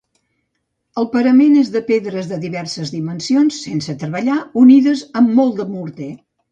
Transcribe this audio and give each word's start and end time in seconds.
El 1.01 1.07
parament 1.11 1.59
és 1.65 1.69
de 1.75 1.83
pedres 1.91 2.31
de 2.33 2.41
diverses 2.47 2.95
dimensions, 2.97 3.63
sense 3.69 3.99
treballar, 4.07 4.43
unides 4.67 5.09
amb 5.23 5.35
molt 5.43 5.61
de 5.63 5.73
morter. 5.79 6.15